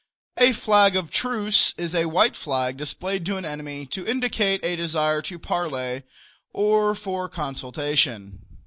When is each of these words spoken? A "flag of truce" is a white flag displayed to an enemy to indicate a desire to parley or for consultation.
A 0.37 0.53
"flag 0.53 0.95
of 0.95 1.11
truce" 1.11 1.75
is 1.77 1.93
a 1.93 2.07
white 2.07 2.35
flag 2.35 2.75
displayed 2.75 3.23
to 3.27 3.37
an 3.37 3.45
enemy 3.45 3.85
to 3.85 4.03
indicate 4.07 4.65
a 4.65 4.75
desire 4.75 5.21
to 5.21 5.37
parley 5.37 6.01
or 6.53 6.95
for 6.95 7.29
consultation. 7.29 8.39